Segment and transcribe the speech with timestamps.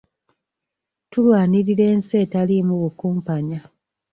[1.11, 3.59] Tulwanirira ensi etalimu bukumpanya.